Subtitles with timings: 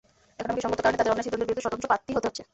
[0.39, 2.43] এখন আমাকে সংগত কারণে তাঁদের অন্যায় সিদ্ধান্তের বিরুদ্ধে স্বতন্ত্র প্রার্থী হতে হচ্ছে।